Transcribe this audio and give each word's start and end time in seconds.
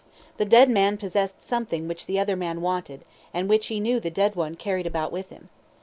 The 0.37 0.45
dead 0.45 0.67
man 0.67 0.97
possessed 0.97 1.43
something 1.43 1.87
which 1.87 2.07
the 2.07 2.17
other 2.17 2.35
man 2.35 2.61
wanted, 2.61 3.03
and 3.35 3.47
which 3.47 3.67
he 3.67 3.79
knew 3.79 3.99
the 3.99 4.09
dead 4.09 4.35
one 4.35 4.55
carried 4.55 4.87
about 4.87 5.11
with 5.11 5.29
him. 5.29 5.49